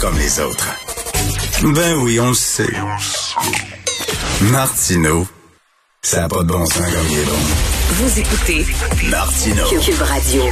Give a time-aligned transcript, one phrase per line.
[0.00, 0.66] comme les autres.
[1.74, 2.72] Ben oui, on le sait.
[4.50, 5.26] Martineau,
[6.02, 7.32] ça n'a pas de bon sens comme il est bon.
[7.90, 8.66] Vous écoutez
[9.10, 9.62] Martino.
[9.68, 10.42] Cube Radio.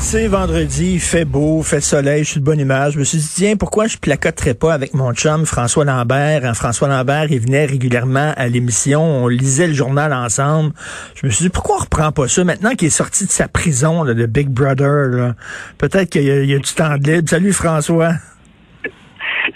[0.00, 2.94] C'est vendredi, il fait beau, fait soleil, je suis de bonne image.
[2.94, 6.46] Je me suis dit, tiens, pourquoi je placoterais pas avec mon chum François Lambert?
[6.46, 10.72] Hein, François Lambert, il venait régulièrement à l'émission, on lisait le journal ensemble.
[11.14, 12.42] Je me suis dit, pourquoi on reprend pas ça?
[12.44, 15.34] Maintenant qu'il est sorti de sa prison là, de Big Brother,
[15.76, 17.28] peut-être qu'il y, y a du temps de libre.
[17.28, 18.14] Salut François.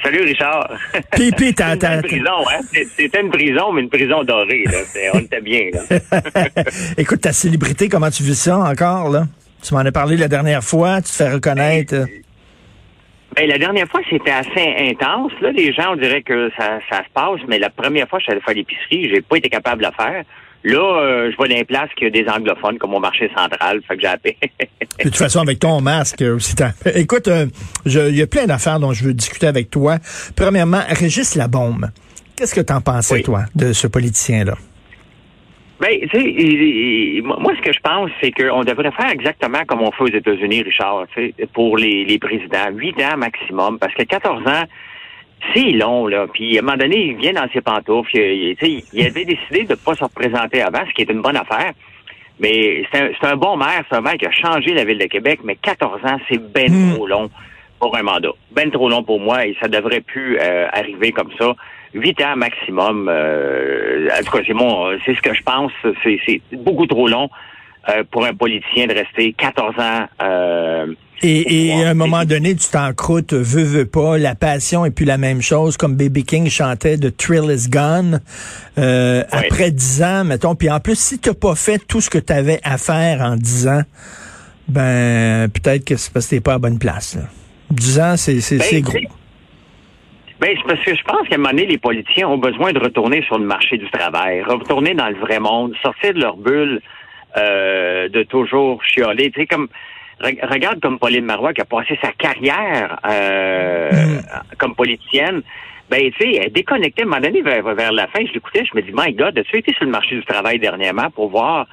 [0.02, 0.68] Salut Richard.
[1.12, 1.72] Pipi, t'as...
[1.72, 2.60] C'était une prison, hein?
[2.96, 4.64] C'était une prison, mais une prison dorée.
[4.64, 4.78] Là.
[5.14, 5.70] On était bien.
[5.72, 5.98] Là.
[6.96, 9.24] Écoute, ta célébrité, comment tu vis ça encore, là?
[9.62, 11.94] Tu m'en as parlé la dernière fois, tu te fais reconnaître.
[13.36, 15.32] Ben, la dernière fois, c'était assez intense.
[15.40, 18.24] Là, les gens, on dirait que ça, ça se passe, mais la première fois, je
[18.24, 20.24] suis allé faire l'épicerie, j'ai pas été capable de le faire.
[20.64, 23.80] Là, euh, je vois les places qu'il y a des anglophones comme au marché central,
[23.86, 24.36] fait que j'ai appelé.
[24.98, 26.54] De toute façon, avec ton masque euh, aussi.
[26.94, 27.46] Écoute, euh,
[27.86, 29.96] il y a plein d'affaires dont je veux discuter avec toi.
[30.36, 31.86] Premièrement, Régis Labombe.
[32.36, 33.22] Qu'est-ce que t'en pensais, Oui.
[33.22, 34.54] toi, de ce politicien-là?
[35.80, 39.90] Ben, tu sais, moi, ce que je pense, c'est qu'on devrait faire exactement comme on
[39.90, 41.06] fait aux États-Unis, Richard,
[41.54, 42.70] pour les, les présidents.
[42.72, 44.62] Huit ans maximum, parce que 14 ans,
[45.54, 46.26] c'est long, là.
[46.32, 48.16] Puis, à un moment donné, il vient dans ses pantoufles.
[48.16, 51.10] Il, tu sais, il avait décidé de ne pas se représenter avant, ce qui est
[51.10, 51.72] une bonne affaire.
[52.40, 55.06] Mais c'est un, un bon maire, c'est un maire qui a changé la ville de
[55.06, 56.94] Québec, mais 14 ans, c'est ben Hmm.
[56.94, 57.30] trop long
[57.78, 58.30] pour un mandat.
[58.52, 61.54] Ben trop long pour moi et ça devrait plus euh, arriver comme ça.
[61.94, 63.08] Huit ans maximum.
[63.10, 65.72] Euh, en tout cas, c'est mon, c'est ce que je pense.
[66.04, 67.28] C'est beaucoup trop long
[67.88, 70.06] euh, pour un politicien de rester 14 ans.
[70.22, 70.86] euh,
[71.22, 75.18] Et, à un moment donné, tu t'encroutes, veux, veux pas, la passion est plus la
[75.18, 78.20] même chose, comme Baby King chantait de Thrill is Gone.
[78.78, 79.24] Euh.
[79.32, 82.32] Après dix ans, mettons, puis en plus, si t'as pas fait tout ce que tu
[82.32, 83.82] avais à faire en dix ans,
[84.68, 87.16] ben peut-être que c'est parce que t'es pas à bonne place.
[87.16, 87.22] Là.
[87.70, 88.98] Dix ans, c'est c'est Ben, c'est gros.
[90.40, 92.78] Ben, c'est parce que je pense qu'à un moment donné, les politiciens ont besoin de
[92.78, 96.80] retourner sur le marché du travail, retourner dans le vrai monde, sortir de leur bulle
[97.36, 99.30] euh, de toujours chialer.
[99.30, 99.68] Tu sais, comme
[100.20, 103.90] re- regarde comme Pauline Marois qui a passé sa carrière euh,
[104.58, 105.42] comme politicienne.
[105.90, 108.24] Ben, tu sais, elle est déconnectée à un moment donné vers, vers la fin.
[108.24, 111.10] Je l'écoutais, je me dis, my God, as-tu été sur le marché du travail dernièrement
[111.10, 111.66] pour voir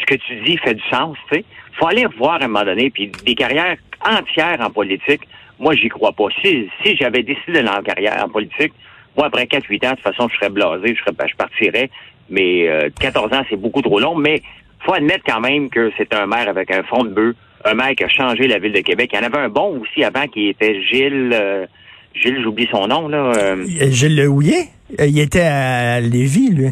[0.00, 1.44] ce que tu dis fait du sens, tu sais?
[1.74, 5.22] Faut aller revoir à un moment donné, puis des carrières entières en politique,
[5.58, 6.26] moi, j'y crois pas.
[6.42, 8.72] Si, si j'avais décidé d'aller en carrière en politique,
[9.16, 11.90] moi, après 4-8 ans, de toute façon, je serais blasé, je, serais, ben, je partirais.
[12.28, 14.14] Mais euh, 14 ans, c'est beaucoup trop long.
[14.14, 14.42] Mais
[14.86, 17.94] faut admettre quand même que c'est un maire avec un fond de bœuf, un maire
[17.96, 19.10] qui a changé la ville de Québec.
[19.12, 21.32] Il y en avait un bon aussi avant qui était Gilles...
[21.34, 21.66] euh,
[22.14, 23.32] Gilles, j'oublie son nom, là.
[23.36, 26.70] euh, Gilles Le Houillet, euh, il était à Lévis, lui.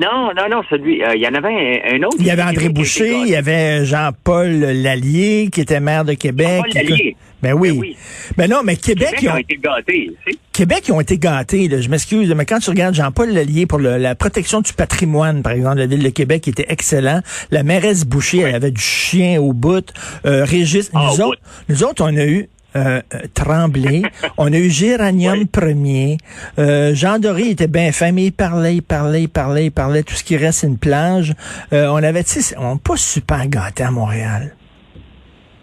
[0.00, 1.02] Non, non, non, celui...
[1.02, 2.16] euh, il y en avait un, un autre.
[2.20, 6.62] Il y avait André Boucher, il y avait Jean-Paul Lallier, qui était maire de Québec.
[6.74, 7.16] Lallier.
[7.42, 7.70] Ben oui.
[7.72, 7.96] Ben oui.
[8.36, 10.10] Ben non, mais Québec, Québec ils ont, été gâtés.
[10.52, 11.68] Québec, ils ont été gâtés.
[11.68, 11.80] là.
[11.80, 15.52] Je m'excuse, mais quand tu regardes Jean-Paul Lallier pour le- la protection du patrimoine, par
[15.52, 17.20] exemple, la ville de Québec qui était excellent.
[17.50, 19.92] La mairesse Boucher, elle avait du chien au bout.
[20.24, 24.02] Euh, Régis, Ah, nous, au autres, nous autres, on a eu euh, euh, Tremblay,
[24.38, 26.18] on a eu Géranium premier.
[26.58, 30.02] Euh, Jean Doré était bien fin, mais il parlait, il parlait, il parlait, il parlait.
[30.02, 31.32] Tout ce qui reste, c'est une plage.
[31.72, 34.54] Euh, on avait, tu sais, on n'est pas super gâtés à Montréal.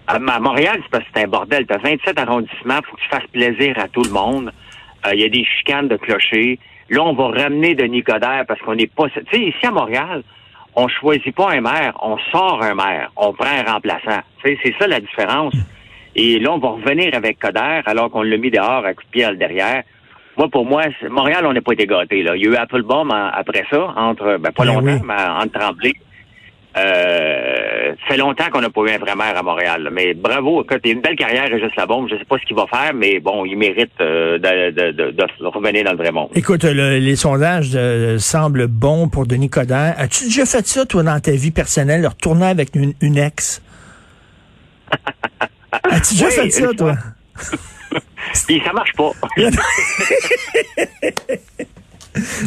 [0.08, 1.66] À à Montréal, c'est parce que c'est un bordel.
[1.68, 4.52] T'as 27 arrondissements, faut que tu fasses plaisir à tout le monde.
[5.14, 6.60] Il y a des chicanes de clochers.
[6.90, 9.10] Là, on va ramener Denis Coderre parce qu'on n'est pas...
[9.10, 10.24] Tu sais, ici à Montréal,
[10.76, 14.22] on choisit pas un maire, on sort un maire, on prend un remplaçant.
[14.44, 15.54] Tu sais, c'est ça la différence.
[16.16, 19.10] Et là, on va revenir avec Coderre alors qu'on l'a mis dehors à coup de
[19.10, 19.84] pied le derrière.
[20.38, 22.24] Moi, pour moi, Montréal, on n'a pas été gâtés.
[22.24, 22.36] Là.
[22.36, 25.02] Il y a eu Applebaum en- après ça, entre ben, pas Ben longtemps, oui.
[25.06, 25.14] mais
[25.44, 25.94] entre Tremblay.
[26.76, 29.84] Euh, ça fait longtemps qu'on n'a pas eu un vrai maire à Montréal.
[29.84, 29.90] là.
[29.92, 32.08] Mais bravo, écoute, il a une belle carrière, Régis Labombe.
[32.10, 35.12] Je sais pas ce qu'il va faire, mais bon, il mérite euh, de, de, de,
[35.12, 36.30] de revenir dans le vrai monde.
[36.34, 39.94] Écoute, le- les sondages euh, semblent bons pour Denis Coderre.
[39.98, 43.62] As-tu déjà fait ça, toi, dans ta vie personnelle, retourner avec une, une ex?
[45.94, 46.96] As-tu déjà fait ça, toi?
[48.48, 49.12] Puis ça marche pas.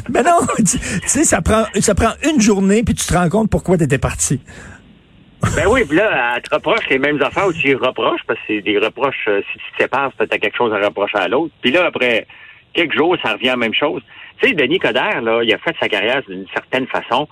[0.09, 0.79] Ben non, tu tu
[1.09, 3.99] sais, ça prend, ça prend une journée, puis tu te rends compte pourquoi tu étais
[3.99, 4.41] parti.
[5.57, 8.39] ben oui, puis là, elle te reproche les mêmes affaires ou tu y reproches, parce
[8.41, 11.19] que c'est des reproches, euh, si tu te sépares, c'est t'as quelque chose à reprocher
[11.19, 11.53] à l'autre.
[11.63, 12.29] Puis là, après
[12.75, 14.03] quelques jours, ça revient à la même chose.
[14.41, 17.27] Tu sais, Denis Coderre, là, il a fait sa carrière d'une certaine façon.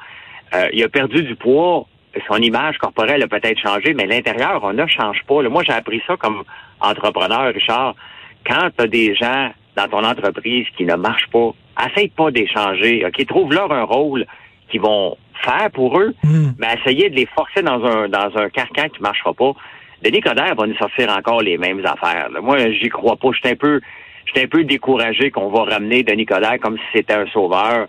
[0.55, 1.87] Euh, il a perdu du poids.
[2.29, 5.43] Son image corporelle a peut-être changé, mais l'intérieur, on ne change pas.
[5.49, 6.43] Moi, j'ai appris ça comme
[6.81, 7.95] entrepreneur, Richard.
[8.47, 11.51] Quand tu as des gens dans ton entreprise qui ne marchent pas,
[11.87, 13.05] essaye pas d'échanger.
[13.07, 13.27] OK?
[13.27, 14.27] Trouve-leur un rôle
[14.71, 16.53] qu'ils vont faire pour eux, Hmm.
[16.59, 19.53] mais essayer de les forcer dans un dans un carcan qui marchera pas.
[20.03, 22.29] Denis Coderre va nous sortir encore les mêmes affaires.
[22.31, 22.41] là.
[22.41, 23.29] Moi, j'y crois pas.
[23.33, 23.81] Je suis un peu
[24.27, 27.89] j'étais un peu découragé qu'on va ramener Denis Coderre comme si c'était un sauveur.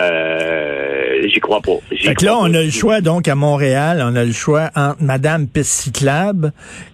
[0.00, 1.78] Euh, j'y crois pas.
[1.96, 5.02] Fait que là, on a le choix, donc, à Montréal, on a le choix entre
[5.02, 6.02] Madame Piste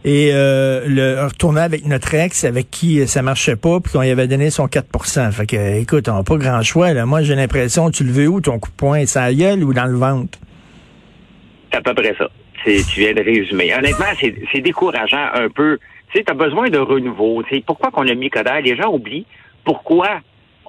[0.04, 4.10] et euh, le retourner avec notre ex, avec qui ça marchait pas, puis qu'on y
[4.10, 6.92] avait donné son 4% Fait que, écoute, on n'a pas grand choix.
[6.92, 7.06] Là.
[7.06, 9.06] Moi, j'ai l'impression, tu le veux où, ton coup de poing?
[9.06, 10.38] C'est à gueule ou dans le ventre?
[11.70, 12.28] C'est à peu près ça.
[12.64, 13.72] Tu viens de résumer.
[13.76, 15.78] Honnêtement, c'est décourageant un peu.
[16.10, 17.44] Tu sais, tu as besoin de renouveau.
[17.48, 18.60] sais pourquoi qu'on a mis Coder?
[18.64, 19.26] Les gens oublient
[19.64, 20.20] pourquoi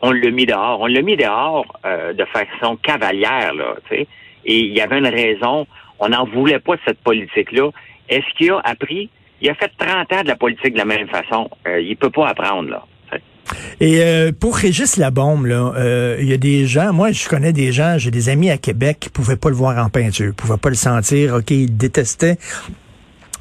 [0.01, 0.79] on l'a mis dehors.
[0.81, 4.07] On l'a mis dehors euh, de façon cavalière, là, tu sais.
[4.45, 5.67] Et il y avait une raison.
[5.99, 7.69] On n'en voulait pas de cette politique-là.
[8.07, 9.09] Est-ce qu'il a appris?
[9.41, 11.49] Il a fait 30 ans de la politique de la même façon.
[11.67, 12.83] Euh, il peut pas apprendre, là.
[13.79, 17.53] Et euh, pour Régis Labombe, là, euh, il y a des gens, moi je connais
[17.53, 20.57] des gens, j'ai des amis à Québec qui pouvaient pas le voir en peinture, pouvaient
[20.57, 22.37] pas le sentir, ok, ils détestaient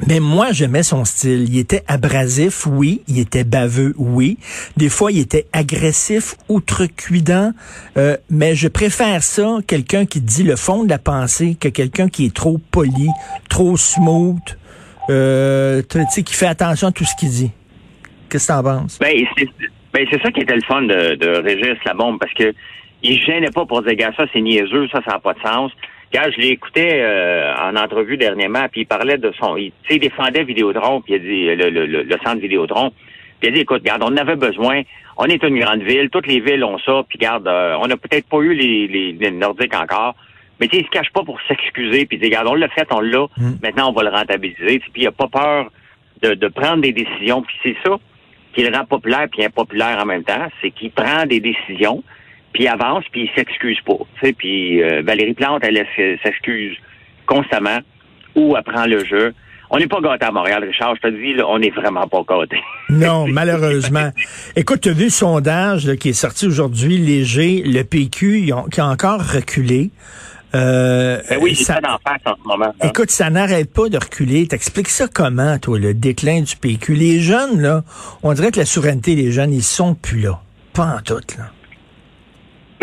[0.07, 1.47] mais moi, j'aimais son style.
[1.49, 3.03] Il était abrasif, oui.
[3.09, 4.39] Il était baveux, oui.
[4.77, 7.53] Des fois, il était agressif, outrecuidant.
[7.97, 12.09] Euh, mais je préfère ça, quelqu'un qui dit le fond de la pensée, que quelqu'un
[12.09, 13.09] qui est trop poli,
[13.49, 14.59] trop smooth,
[15.09, 17.51] euh, qui fait attention à tout ce qu'il dit.
[18.29, 18.99] Qu'est-ce que t'en penses?
[18.99, 19.49] Ben, c'est
[19.93, 22.53] ben, ça qui était le fun de, de Régis bombe parce que
[23.03, 25.71] il gênait pas pour dire, gars, ça, c'est niaiseux, ça, ça n'a pas de sens.
[26.13, 30.45] Quand je l'écoutais euh, en entrevue dernièrement, puis il parlait de son, il, il défendait
[30.45, 32.91] Vidéotron, puis il a dit le, le, le, centre Vidéotron.
[33.41, 34.83] Puis il a dit, écoute, regarde, on en avait besoin.
[35.17, 37.03] On est une grande ville, toutes les villes ont ça.
[37.09, 40.15] Puis regarde, euh, on n'a peut-être pas eu les, les, Nordiques encore,
[40.61, 42.07] mais il se cache pas pour s'excuser.
[42.07, 43.27] Puis il dit, regarde, on l'a fait, on l'a.
[43.37, 43.51] Mm.
[43.63, 44.79] Maintenant, on va le rentabiliser.
[44.79, 45.71] Puis il a pas peur
[46.23, 47.43] de, de prendre des décisions.
[47.43, 47.99] Puis c'est ça
[48.57, 52.03] qui le rend populaire puis impopulaire en même temps, c'est qu'il prend des décisions
[52.53, 53.99] puis il avance, puis il s'excuse pas.
[54.15, 55.87] Tu sais, puis euh, Valérie Plante, elle,
[56.23, 56.77] s'excuse
[57.27, 57.79] constamment
[58.35, 59.35] ou apprend le jeu.
[59.69, 60.95] On n'est pas gâté à Montréal, Richard.
[60.97, 62.57] Je te dis, là, on n'est vraiment pas gâté.
[62.89, 64.11] Non, malheureusement.
[64.55, 68.87] Écoute, tu as vu le sondage qui est sorti aujourd'hui, léger, le PQ, qui a
[68.87, 69.91] encore reculé.
[70.55, 72.73] Euh, ben oui, ça en face en ce moment.
[72.83, 74.47] Écoute, ça n'arrête pas de reculer.
[74.47, 76.95] T'expliques ça comment, toi, le déclin du PQ?
[76.95, 77.83] Les jeunes, là,
[78.23, 80.41] on dirait que la souveraineté des jeunes, ils sont plus là.
[80.73, 81.51] Pas en tout, là.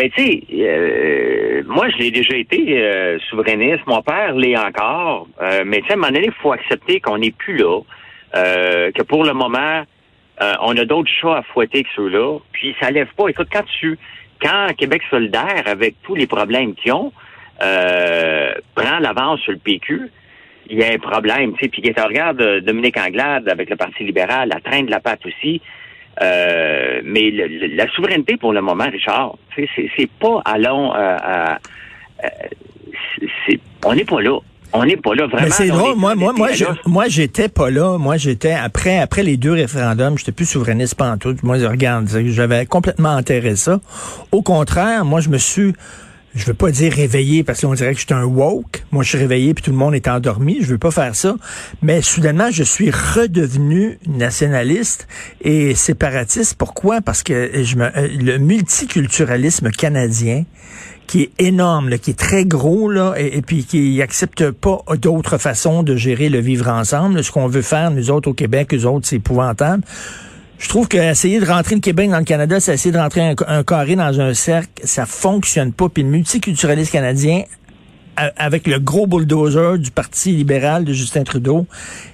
[0.03, 3.87] Ben, tu sais, euh, moi, je l'ai déjà été euh, souverainiste.
[3.87, 5.29] Mon père l'est encore.
[5.41, 7.79] Euh, mais, tu sais, à un moment donné, il faut accepter qu'on n'est plus là.
[8.33, 9.83] que pour le moment,
[10.41, 12.39] on a d'autres chats à fouetter que ceux-là.
[12.51, 13.29] Puis, ça lève pas.
[13.29, 13.97] Écoute, quand tu...
[14.41, 17.13] Quand Québec solidaire, avec tous les problèmes qu'ils ont,
[17.59, 20.09] prend l'avance sur le PQ,
[20.67, 21.53] il y a un problème.
[21.53, 25.25] Tu sais, puis, regardes Dominique Anglade avec le Parti libéral, la traîne de la patte
[25.25, 25.61] aussi,
[26.21, 31.17] euh, mais la souveraineté pour le moment, Richard, c'est pas allons euh,
[32.23, 32.27] euh
[33.85, 34.39] on n'est pas là.
[34.75, 35.45] On n'est pas là vraiment.
[35.45, 35.95] Mais c'est drôle.
[35.95, 36.49] Moi, moi, moi,
[36.85, 37.97] moi, j'étais pas là.
[37.97, 41.35] Moi, j'étais après, après les deux référendums, j'étais plus souverainiste pas en tout.
[41.43, 43.79] Moi, regarde, j'avais complètement enterré ça.
[44.31, 45.73] Au contraire, moi, je me suis
[46.35, 48.83] je veux pas dire réveillé parce qu'on dirait que je suis un woke.
[48.91, 50.57] Moi, je suis réveillé puis tout le monde est endormi.
[50.61, 51.35] Je veux pas faire ça.
[51.81, 55.07] Mais soudainement, je suis redevenu nationaliste
[55.41, 56.55] et séparatiste.
[56.55, 57.01] Pourquoi?
[57.01, 60.45] Parce que je me, euh, le multiculturalisme canadien,
[61.05, 65.83] qui est énorme, qui est très gros, là, et, puis qui accepte pas d'autres façons
[65.83, 67.23] de gérer le vivre ensemble.
[67.23, 69.83] Ce qu'on veut faire, nous autres au Québec, nous autres, c'est épouvantable.
[70.63, 73.63] Je trouve qu'essayer de rentrer le Québec dans le Canada, c'est essayer de rentrer un,
[73.63, 74.69] carré dans un cercle.
[74.83, 75.89] Ça fonctionne pas.
[75.89, 77.43] Puis le multiculturalisme canadien,
[78.15, 81.67] avec le gros bulldozer du Parti libéral de Justin Trudeau,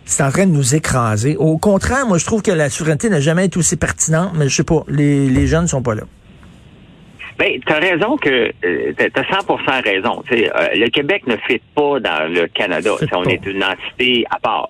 [0.04, 1.38] c'est en train de nous écraser.
[1.38, 4.56] Au contraire, moi, je trouve que la souveraineté n'a jamais été aussi pertinente, mais je
[4.56, 6.04] sais pas, les, les jeunes sont pas là.
[7.38, 10.24] Ben, tu as raison que euh, tu as 100% raison.
[10.32, 12.92] Euh, le Québec ne fit pas dans le Canada.
[13.14, 14.70] On est une entité à part.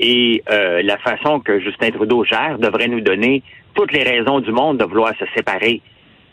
[0.00, 3.42] Et euh, la façon que Justin Trudeau gère devrait nous donner
[3.74, 5.82] toutes les raisons du monde de vouloir se séparer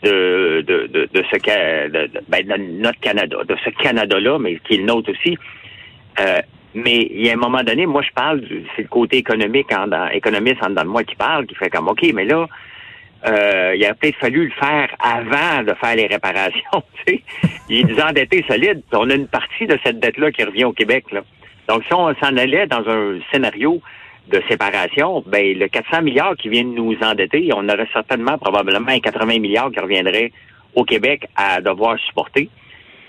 [0.02, 4.74] de, de, de, de ce de, ben, de notre Canada, de ce Canada-là, mais qui
[4.74, 5.36] est le nôtre aussi.
[6.18, 6.40] Euh,
[6.74, 8.42] mais il y a un moment donné, moi je parle,
[8.74, 11.88] c'est le côté économique, en, économiste en dedans de moi qui parle, qui fait comme
[11.88, 12.46] OK, mais là,
[13.26, 16.82] euh, il a peut-être fallu le faire avant de faire les réparations.
[17.68, 18.82] Il est endetté solide.
[18.92, 21.04] On a une partie de cette dette-là qui revient au Québec.
[21.10, 21.22] Là.
[21.68, 23.80] Donc, si on s'en allait dans un scénario
[24.28, 29.00] de séparation, ben le 400 milliards qui viennent nous endetter, on aurait certainement probablement un
[29.00, 30.32] 80 milliards qui reviendraient
[30.74, 32.48] au Québec à devoir supporter.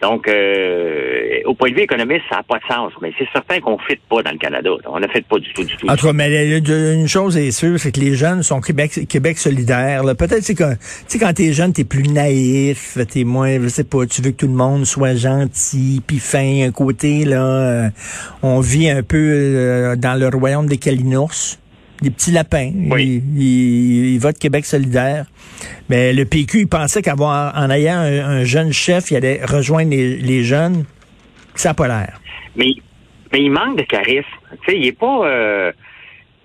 [0.01, 2.93] Donc, euh, au point de vue économique, ça n'a pas de sens.
[3.01, 4.69] Mais c'est certain qu'on ne fit pas dans le Canada.
[4.85, 5.89] On ne fit pas du tout, du tout.
[5.89, 9.37] En tout cas, mais une chose est sûre, c'est que les jeunes sont Québec, Québec
[9.37, 10.03] solidaire.
[10.17, 13.83] Peut-être c'est que, tu sais, quand t'es jeune, t'es plus naïf, t'es moins, je sais
[13.83, 17.43] pas, tu veux que tout le monde soit gentil, puis fin, un côté là.
[17.43, 17.89] Euh,
[18.41, 21.57] on vit un peu euh, dans le royaume des Kalinours.
[22.01, 22.71] Des petits lapins.
[22.91, 23.21] Oui.
[23.35, 25.25] Il, il, vote Québec solidaire.
[25.89, 30.43] Mais le PQ, il pensait qu'avoir en ayant un, jeune chef, il allait rejoindre les,
[30.43, 30.85] jeunes.
[31.55, 32.19] Ça n'a pas l'air.
[32.55, 32.67] Mais,
[33.31, 34.27] mais il manque de charisme.
[34.63, 35.25] Tu sais, il est pas.
[35.25, 35.71] Euh,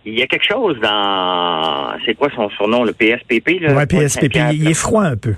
[0.05, 1.97] il y a quelque chose dans.
[2.05, 3.61] C'est quoi son surnom, le PSPP?
[3.61, 4.37] Là, ouais, PSPP.
[4.53, 5.35] Il, est froid un peu.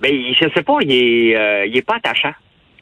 [0.00, 2.32] Ben, je sais pas, il est, euh, il est pas attachant.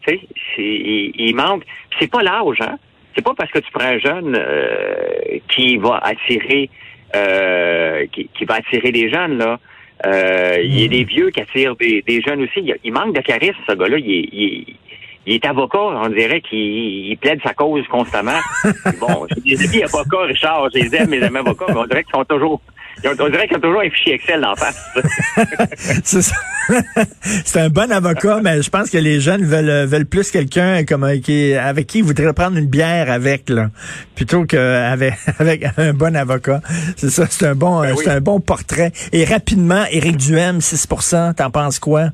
[0.06, 0.20] Tu sais,
[0.58, 1.64] il, il manque.
[1.98, 2.76] C'est pas l'âge, hein?
[3.16, 6.68] C'est pas parce que tu prends un jeune euh, qui va attirer
[7.14, 9.58] euh, qui, qui, va attirer des jeunes, là.
[10.04, 12.70] Euh, Il y a des vieux qui attirent des, des jeunes aussi.
[12.84, 13.96] Il, manque de charisme, ce gars-là.
[13.98, 14.76] Il, il,
[15.24, 18.38] il, est avocat, on dirait qu'il plaide sa cause constamment.
[19.00, 22.04] bon, j'ai des amis avocats, Richard, je les aime, mes amis avocats, mais on dirait
[22.04, 22.60] qu'ils sont toujours
[23.04, 24.90] on dirait qu'il y a toujours un fichier Excel en face.
[27.22, 31.04] c'est un bon avocat, mais je pense que les jeunes veulent, veulent plus quelqu'un comme
[31.04, 33.68] euh, qui, avec qui ils voudraient prendre une bière avec, là,
[34.14, 36.60] plutôt qu'avec avec un bon avocat.
[36.96, 38.92] C'est ça, c'est un bon, ben c'est un bon portrait.
[39.12, 42.10] Et rapidement, Éric Duhem, 6% t'en penses quoi?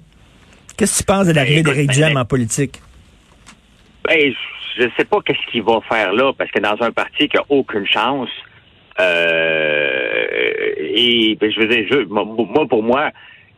[0.76, 2.80] Qu'est-ce que tu penses de l'arrivée ben, d'Éric ben, Duhem en politique?
[4.04, 4.32] Ben,
[4.76, 7.44] je sais pas qu'est-ce qu'il va faire là, parce que dans un parti qui a
[7.48, 8.51] aucune chance, euh,
[8.98, 9.02] et
[11.40, 13.10] ben, je veux dire, moi, pour moi,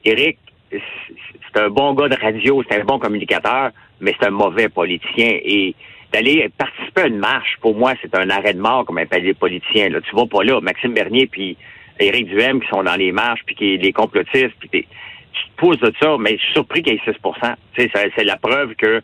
[0.05, 0.39] Eric,
[0.71, 5.39] c'est un bon gars de radio, c'est un bon communicateur, mais c'est un mauvais politicien.
[5.45, 5.75] Et
[6.13, 9.35] d'aller participer à une marche, pour moi, c'est un arrêt de mort, comme appelle les
[9.35, 9.89] politiciens.
[9.89, 10.01] Là.
[10.01, 10.61] Tu vas pas là.
[10.61, 11.57] Maxime Bernier puis
[11.99, 15.81] Éric Duhem qui sont dans les marches, puis qui les complotistes, puis tu te poses
[15.81, 19.03] de ça, mais je suis surpris qu'il y ait 6% C'est la preuve que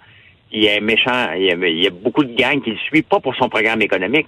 [0.53, 1.33] il est méchant.
[1.37, 4.27] Il y, a, beaucoup de gangs qui le suivent, pas pour son programme économique,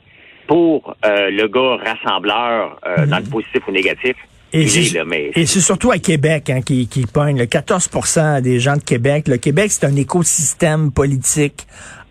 [0.53, 3.31] pour euh, le gars rassembleur euh, dans le mhm.
[3.31, 4.15] positif ou négatif.
[4.53, 7.39] Et c'est surtout à Québec hein, qui, qui pogne.
[7.39, 9.29] Le 14% des gens de Québec.
[9.29, 11.67] Le Québec, c'est un écosystème politique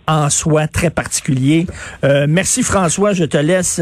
[0.08, 1.68] en soi très particulier.
[2.04, 3.80] Euh, merci François, je te laisse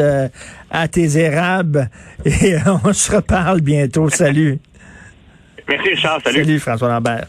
[0.69, 1.89] à tes érables
[2.25, 4.09] et on se reparle bientôt.
[4.09, 4.59] Salut.
[5.69, 6.43] Merci Charles, salut.
[6.43, 7.27] Salut François Lambert.